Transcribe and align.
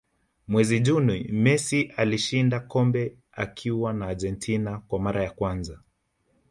mwezi 0.47 0.79
juni 0.79 1.23
messi 1.31 1.81
alishinda 1.97 2.59
kombe 2.59 3.15
akiwa 3.31 3.93
na 3.93 4.07
argentina 4.07 4.79
kwa 4.79 4.99
mara 4.99 5.23
ya 5.23 5.31
kwanza 5.31 5.79